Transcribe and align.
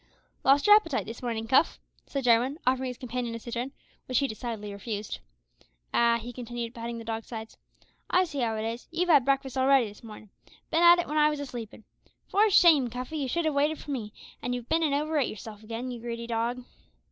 "Lost 0.43 0.65
your 0.65 0.75
appetite 0.75 1.05
this 1.05 1.21
morning, 1.21 1.45
Cuff?" 1.47 1.79
said 2.07 2.23
Jarwin, 2.23 2.57
offering 2.65 2.87
his 2.87 2.97
companion 2.97 3.35
a 3.35 3.39
citron, 3.39 3.71
which 4.07 4.17
he 4.17 4.27
decidedly 4.27 4.73
refused. 4.73 5.19
"Ah!" 5.93 6.17
he 6.19 6.33
continued, 6.33 6.73
patting 6.73 6.97
the 6.97 7.03
dog's 7.05 7.27
sides, 7.27 7.55
"I 8.09 8.23
see 8.23 8.39
how 8.39 8.55
it 8.55 8.65
is; 8.65 8.87
you've 8.89 9.09
had 9.09 9.25
breakfast 9.25 9.59
already 9.59 9.87
this 9.89 10.03
morning; 10.03 10.31
bin 10.71 10.81
at 10.81 10.97
it 10.97 11.07
when 11.07 11.19
I 11.19 11.29
was 11.29 11.39
a 11.39 11.45
sleepin'. 11.45 11.83
For 12.27 12.49
shame, 12.49 12.89
Cuffy! 12.89 13.17
you 13.19 13.27
should 13.27 13.45
have 13.45 13.53
waited 13.53 13.77
for 13.77 13.91
me; 13.91 14.11
an' 14.41 14.53
you've 14.53 14.67
bin 14.69 14.81
an' 14.81 14.95
over 14.95 15.19
ate 15.19 15.29
yourself 15.29 15.61
again, 15.61 15.91
you 15.91 15.99
greedy 15.99 16.25
dog!" 16.25 16.63